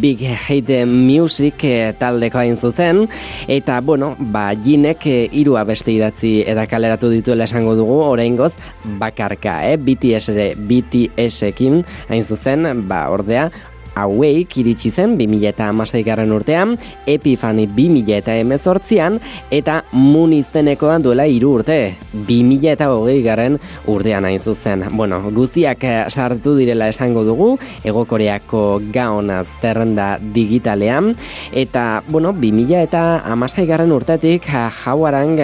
[0.00, 3.04] Big Hate Music eh, taldeko hain zuzen,
[3.44, 8.54] eta bueno, ba, Jinek eh, hiru abeste idatzi eta kaleratu dituela esango dugu, oraingoz
[8.96, 9.76] bakarka, eh?
[9.76, 13.50] BTS ere, BTS-ekin hain zuzen, ba, ordea,
[13.94, 16.76] haueik iritsi zen 2006 garren urtean,
[17.06, 19.20] Epifani 2000
[19.50, 24.84] eta Moon iztenekoan duela hiru urte, 2000 eta hogei garren urtean hain zuzen.
[24.96, 27.50] Bueno, guztiak eh, sartu direla esango dugu,
[27.84, 31.14] egokoreako gaonaz zerrenda digitalean,
[31.52, 34.46] eta, bueno, 2000 eta amasai garren urtetik,
[34.82, 35.36] jauarang,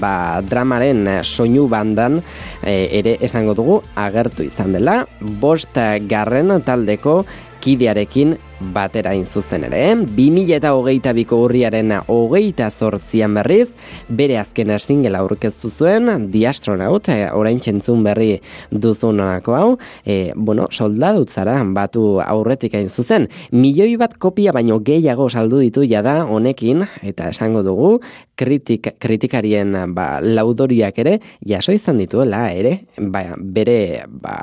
[0.00, 2.20] ba, dramaren soinu bandan,
[2.64, 5.02] ere esango dugu, agertu izan dela,
[5.40, 5.76] bost
[6.08, 7.22] garren taldeko
[7.64, 8.36] kidearekin
[8.74, 9.94] batera zuzen ere.
[10.16, 13.70] 2000 eta hogeita biko urriaren hogeita sortzian berriz,
[14.08, 18.40] bere azken singela aurkeztu zuen, The Astronaut, e, orain txentzun berri
[18.70, 23.28] duzunako hau, e, bueno, soldadutzara batu aurretik hain zuzen.
[23.52, 27.98] Milioi bat kopia baino gehiago saldu ditu jada honekin, eta esango dugu,
[28.36, 34.38] kritik, kritikarien ba, laudoriak ere, jaso izan dituela ere, ba, bere ba,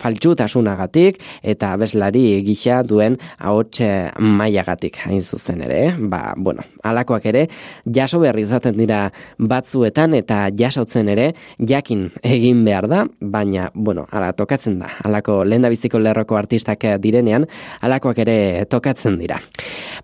[0.00, 3.80] faltsutasunagatik eta abeslari gisa duen ahots
[4.20, 7.46] mailagatik hain zuzen ere, ba, bueno, alakoak ere
[7.84, 14.32] jaso berri izaten dira batzuetan eta jasotzen ere jakin egin behar da, baina, bueno, ala
[14.36, 17.46] tokatzen da, alako lenda biziko lerroko artistak direnean,
[17.80, 18.38] alakoak ere
[18.70, 19.40] tokatzen dira.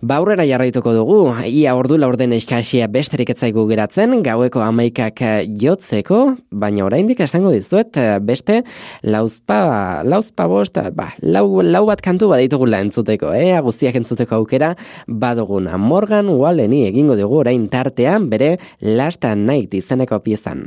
[0.02, 5.22] Ba, aurrera jarraituko dugu, ia ordu laurden eskaxia besterik etzaigu geratzen, gaueko amaikak
[5.60, 8.62] jotzeko, baina oraindik esango dizuet, beste
[9.06, 9.60] lauzpa
[10.04, 13.52] lauzpa bost, ba, lau, lau bat kantu baditugula entzuteko, eh?
[13.64, 14.72] guztiak entzuteko aukera,
[15.06, 20.66] baduguna Morgan Walleni egingo dugu orain tartean, bere Last Night izeneko piezan.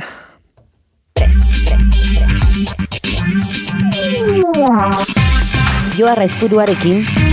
[5.95, 7.24] Joarra ezkuduarekin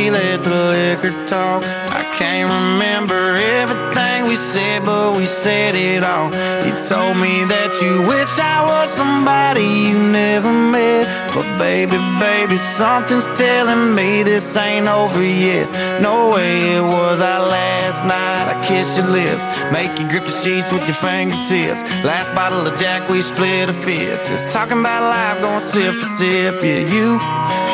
[0.00, 1.62] liquor talk.
[1.64, 6.30] I can't remember everything we said, but we said it all.
[6.64, 11.32] You told me that you wish I was somebody you never met.
[11.34, 16.00] But baby, baby, something's telling me this ain't over yet.
[16.00, 18.44] No way it was our last night.
[18.52, 21.82] I kissed your lips, make you grip the sheets with your fingertips.
[22.04, 24.26] Last bottle of Jack, we split a fifth.
[24.28, 26.62] Just talking about life, going sip for sip.
[26.62, 27.06] Yeah, you,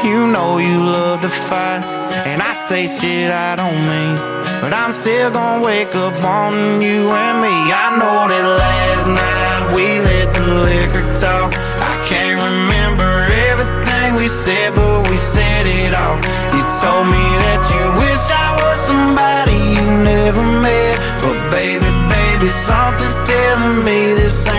[0.09, 1.98] you know you love to fight.
[2.29, 4.17] And I say shit I don't mean.
[4.61, 7.55] But I'm still gonna wake up on you and me.
[7.85, 11.55] I know that last night we let the liquor talk.
[11.55, 13.11] I can't remember
[13.51, 16.17] everything we said, but we said it all.
[16.55, 20.99] You told me that you wish I was somebody you never met.
[21.23, 24.58] But baby, baby, something's telling me this ain't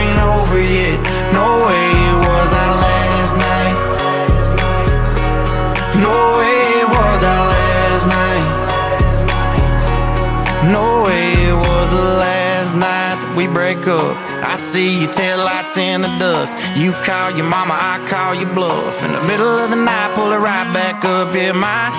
[13.80, 14.18] break up.
[14.48, 16.54] I see your tail lights in the dust.
[16.78, 19.04] You call your mama, I call your bluff.
[19.04, 21.34] In the middle of the night, pull it right back up.
[21.36, 21.90] Yeah, my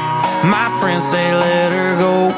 [0.44, 2.28] my friends say let her go.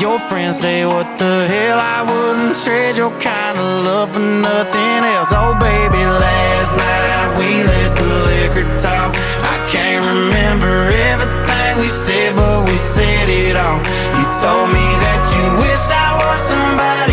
[0.00, 5.00] Your friends say what the hell I wouldn't trade your kind of love for nothing
[5.14, 5.30] else.
[5.32, 9.14] Oh baby, last night we let the liquor talk.
[9.54, 13.78] I can't remember everything we said, but we said it all.
[14.18, 17.03] You told me that you wish I was somebody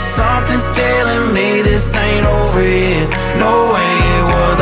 [0.00, 3.10] something's telling me this ain't over yet.
[3.38, 4.59] No way it was.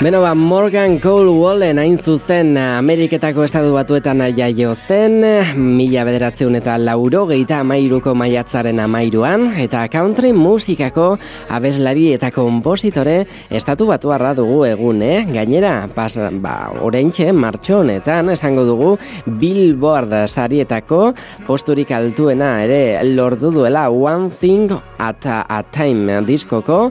[0.00, 5.20] Beno ba, Morgan Cole Wallen hain zuzen Ameriketako estadu batuetan jaio zen,
[5.54, 11.18] mila bederatzeun eta lauro geita amairuko maiatzaren amairuan, eta country musikako
[11.52, 15.26] abeslari eta kompositore estatu batu dugu egun, eh?
[15.28, 21.12] Gainera, pas, ba, orentxe, martxo honetan, esango dugu, Billboard sarietako
[21.46, 26.90] posturik altuena ere lortu duela One Thing at a Time diskoko,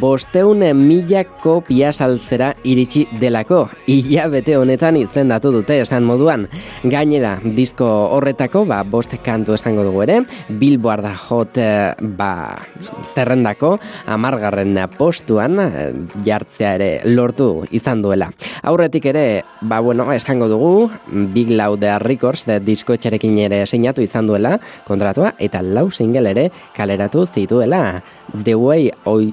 [0.00, 3.68] bosteun mila kopia saltzera iritsi delako.
[3.90, 4.28] Ia
[4.58, 6.46] honetan izendatu dute esan moduan.
[6.82, 7.86] Gainera, disko
[8.16, 12.56] horretako, ba, bost kantu esango dugu ere, Billboard Hot eh, ba,
[13.04, 15.92] zerrendako, amargarren postuan eh,
[16.24, 18.30] jartzea ere lortu izan duela.
[18.62, 20.90] Aurretik ere, ba, bueno, esango dugu,
[21.34, 26.48] Big Loud Records de disko etxarekin ere sinatu izan duela kontratua, eta lau single ere
[26.76, 28.00] kaleratu zituela.
[28.44, 28.90] The Way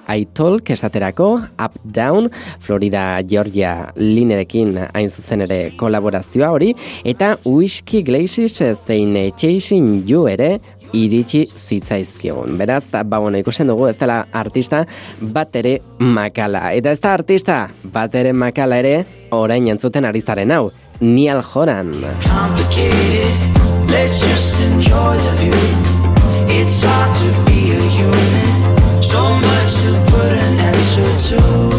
[0.07, 2.29] I Talk esaterako, Up Down,
[2.59, 6.73] Florida Georgia Linerekin hain zuzen ere kolaborazioa hori,
[7.05, 10.59] eta Whiskey Glaciers zein Chasing You ere
[10.93, 12.57] iritsi zitzaizkigun.
[12.57, 14.85] Beraz, ba, bueno, ikusten dugu, ez dela artista
[15.21, 16.71] bat ere makala.
[16.73, 20.71] Eta ez da artista bat ere makala ere orain entzuten ari zaren hau.
[21.01, 21.93] Nial Joran.
[23.87, 25.97] Let's just enjoy the view.
[26.49, 28.76] It's hard to be a human.
[30.81, 31.76] should too.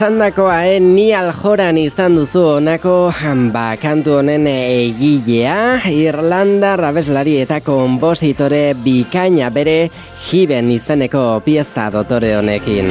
[0.00, 3.12] Esan dakoa, eh, ni aljoran izan duzu honako
[3.52, 9.90] ba, kantu honen egilea, Irlanda rabeslari eta konpositore bikaina bere
[10.24, 12.88] jiben izeneko pieza dotore honekin.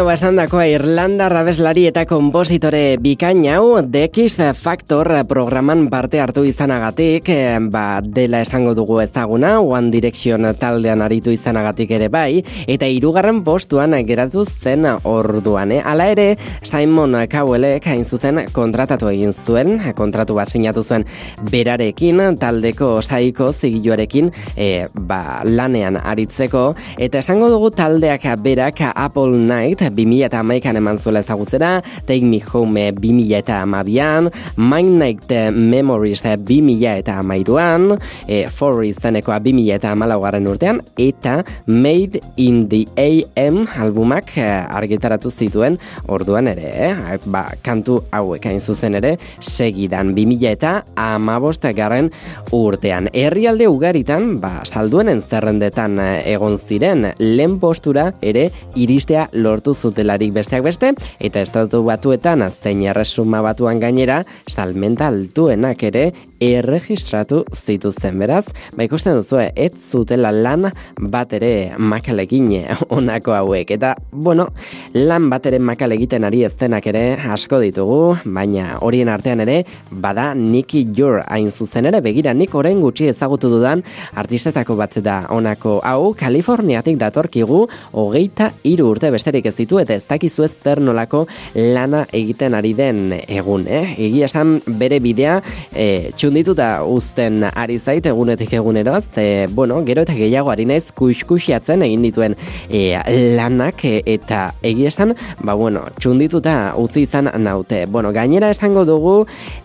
[0.00, 7.28] Beno basandakoa Irlanda rabeslari eta kompositore bikain hau The X Factor programan parte hartu izanagatik
[7.28, 13.42] eh, ba, dela esango dugu ezaguna One Direction taldean aritu izanagatik ere bai eta hirugarren
[13.44, 15.82] postuan geratu zen orduan eh?
[15.84, 21.04] Hala ere Simon Cowellek hain zuzen kontratatu egin zuen kontratu bat sinatu zuen
[21.52, 29.89] berarekin taldeko saiko zigiluarekin eh, ba, lanean aritzeko eta esango dugu taldeak berak Apple Night
[29.90, 39.38] 2008an eman zuela ezagutzera, Take Me Home 2008an, Mind Night Memories 2008an, e, For izanekoa
[39.40, 45.78] 2008 urtean, eta Made in the AM albumak eh, argitaratu zituen
[46.08, 47.18] orduan ere, eh?
[47.26, 52.10] ba, kantu hauek hain zuzen ere, segidan 2008 garren
[52.52, 53.08] urtean.
[53.12, 60.64] Herrialde ugaritan, ba, salduenen zerrendetan eh, egon ziren, lehen postura ere iristea lortu zutelarik besteak
[60.64, 66.10] beste, eta estatu batuetan aztein erresuma batuan gainera, salmenta altuenak ere
[66.40, 68.46] erregistratu zituzten beraz,
[68.76, 72.48] ba ikusten duzu, ez zutela lan bat ere makalekin
[72.96, 74.48] onako hauek, eta bueno,
[74.96, 79.60] lan bat ere makal egiten ari eztenak ere asko ditugu, baina horien artean ere,
[79.90, 85.20] bada Nicky Jor hain zuzen ere, begira nik orain gutxi ezagutu dudan artistetako bat da
[85.30, 90.80] onako hau, Kaliforniatik datorkigu, hogeita hiru urte besterik ez ditu, eta ez dakizu ez zer
[90.82, 93.94] nolako lana egiten ari den egun, eh?
[93.98, 95.38] Egia esan bere bidea
[95.74, 101.84] e, txundituta uzten ari zait egunetik eguneroz, e, bueno, gero eta gehiago ari naiz kuskusiatzen
[101.86, 102.36] egin dituen
[102.68, 102.98] e,
[103.36, 107.84] lanak e, eta egia esan, ba bueno, txundituta utzi izan naute.
[107.90, 109.16] Bueno, gainera esango dugu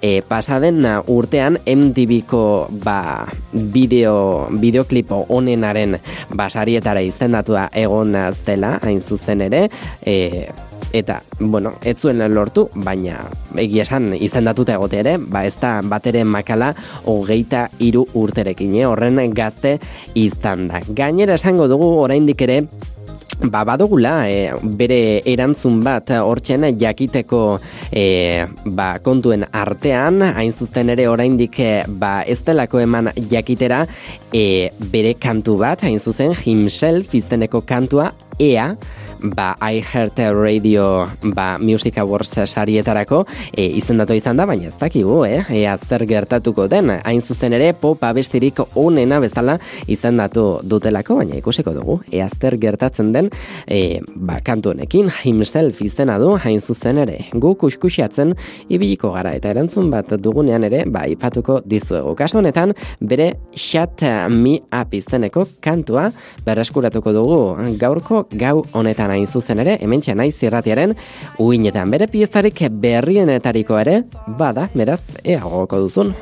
[0.01, 2.43] e, pasaden urtean MTVko
[2.83, 5.97] ba, bideo, bideoklipo onenaren
[6.35, 8.15] basarietara izendatua egon
[8.45, 9.65] zela, hain zuzen ere,
[10.05, 10.49] e,
[10.95, 13.19] eta, bueno, ez zuen lortu, baina
[13.59, 16.73] egia esan izendatuta egote ere, ba ez da batere makala
[17.05, 18.85] hogeita hiru urterekin, eh?
[18.87, 19.77] horren gazte
[20.15, 20.81] izan da.
[20.87, 22.63] Gainera esango dugu oraindik ere,
[23.35, 27.39] Ba, badugula, e, bere erantzun bat hortzen jakiteko
[27.91, 28.45] e,
[28.77, 33.81] ba, kontuen artean, hain zuzen ere oraindik e, ba, ez delako eman jakitera
[34.31, 38.69] e, bere kantu bat, hain zuzen himself izteneko kantua, ea,
[39.33, 45.23] ba, I Heart Radio ba, Music Awards sarietarako e, izendatu izan da, baina ez dakigu,
[45.25, 45.41] eh?
[45.49, 49.57] E, azter gertatuko den, hain zuzen ere pop abestirik onena bezala
[49.87, 53.31] izendatu dutelako, baina ikusiko dugu, e, azter gertatzen den
[53.67, 58.35] e, ba, kantu honekin, himself izena du, hain zuzen ere, gu kuskusiatzen
[58.69, 62.15] ibiliko gara, eta erantzun bat dugunean ere, ba, ipatuko dizuegu.
[62.19, 66.09] Kasu honetan, bere Shut Me Up izeneko kantua
[66.45, 67.39] berreskuratuko dugu
[67.79, 70.95] gaurko gau honetan hain zuzen ere, hemen naiz zirratiaren
[71.39, 74.01] uinetan bere piezarik berrienetariko ere,
[74.39, 76.15] bada, beraz, eagoko duzun.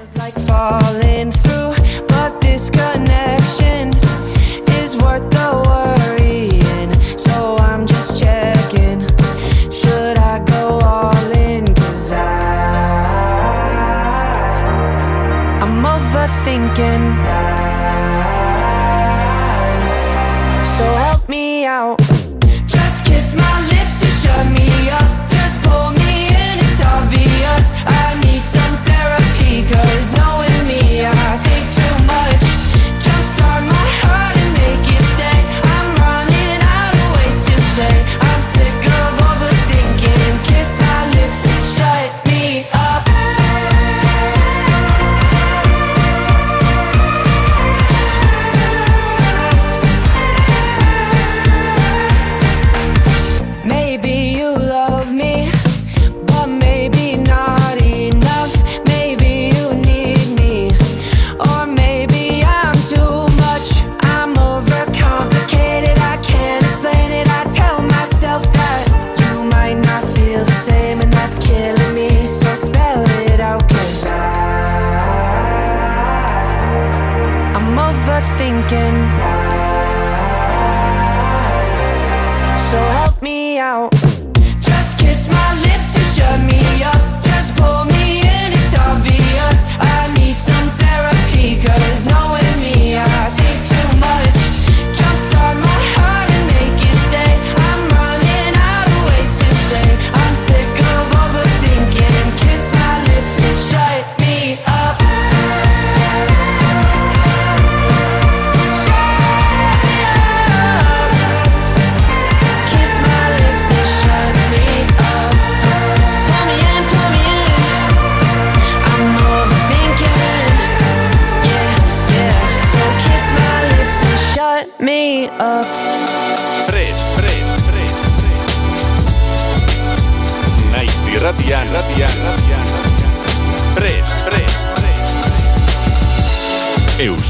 [78.44, 79.22] thinking.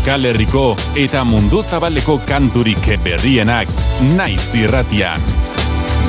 [0.03, 0.63] Euskal Herriko
[0.99, 3.71] eta mundu zabaleko kanturik berrienak
[4.17, 5.23] naiz irratian.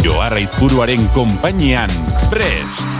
[0.02, 1.94] Joarra izburuaren konpainian,
[2.26, 2.93] Prest!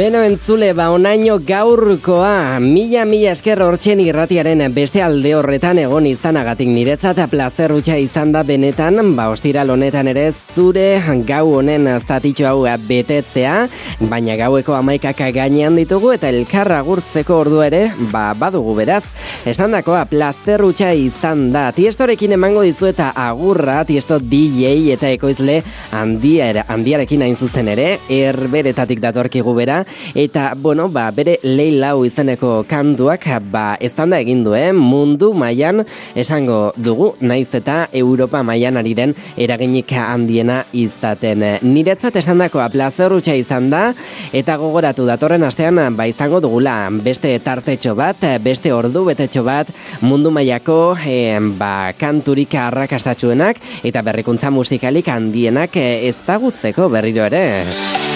[0.00, 6.70] Beno entzule, ba onaino gaurkoa, mila mila esker hortxen irratiaren beste alde horretan egon izanagatik
[6.72, 12.64] niretzat plazer utxa izan da benetan, ba ostira honetan ere zure gau honen zatitxo hau
[12.88, 13.68] betetzea,
[14.08, 19.04] baina gaueko amaikaka gainean ditugu eta elkarra gurtzeko ordu ere, ba badugu beraz.
[19.44, 25.60] Esan dakoa, plazer utxa izan da, tiestorekin emango dizu eta agurra, tiesto DJ eta ekoizle
[25.92, 29.84] handiar, handiarekin hain zuzen ere, erberetatik datorkigu bera,
[30.14, 34.72] eta bueno, ba, bere leilau izeneko kantuak ba, eztanda egin du, eh?
[34.72, 35.84] mundu mailan
[36.14, 41.44] esango dugu, naiz eta Europa mailan ari den eraginik handiena izaten.
[41.62, 43.90] Niretzat esandakoa plazer utxa izan da,
[44.32, 49.70] eta gogoratu datorren astean ba, izango dugula beste tartetxo bat, beste ordu betetxo bat,
[50.02, 58.09] mundu mailako eh, ba, kanturik arrakastatxuenak, eta berrikuntza musikalik handienak ezagutzeko berriro ere.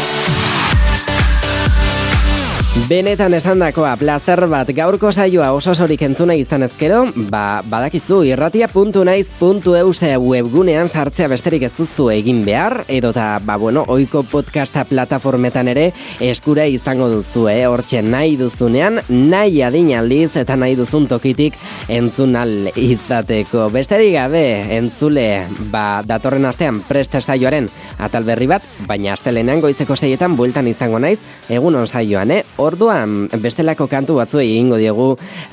[2.75, 10.01] Benetan esan dakoa, plazer bat gaurko saioa oso sorik entzuna izan ezkero, ba, badakizu irratia.naiz.eus
[10.19, 15.85] webgunean sartzea besterik ez duzu egin behar, edota, ba, bueno, oiko podcasta plataformetan ere
[16.19, 17.63] eskura izango duzu, eh?
[17.71, 21.55] hortxe nahi duzunean, nahi adinaldiz eta nahi duzun tokitik
[21.89, 23.71] entzunal izateko.
[23.73, 24.45] Besterik gabe,
[24.81, 27.71] entzule, ba, datorren astean preste saioaren
[28.03, 32.43] atal berri bat, baina astelenean goizeko seietan bueltan izango naiz, egun saioan, eh?
[32.65, 35.11] Orduan, bestelako kantu batzu egingo diegu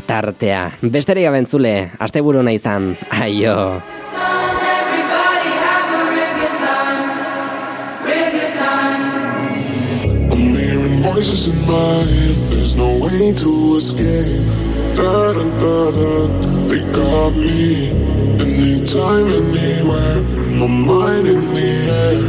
[0.08, 0.62] tartea.
[0.94, 2.96] Besterik abentzule, asteburu izan.
[3.20, 3.82] Aio.
[11.02, 14.46] Voices in my head, there's no way to escape.
[14.96, 16.12] Da da da da,
[16.70, 17.90] they got me.
[18.40, 20.22] Anytime, anywhere,
[20.60, 22.22] my mind in the air.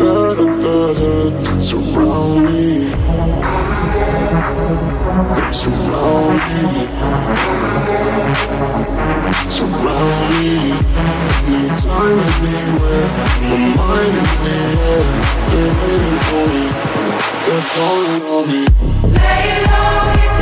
[0.00, 3.65] Da da da da, surround me.
[5.16, 6.60] Surround me.
[9.48, 10.76] Surround me.
[11.46, 13.08] Anytime, anywhere.
[15.48, 16.64] They're waiting for me.
[17.46, 18.62] They're calling on me.
[19.16, 20.35] Lay low,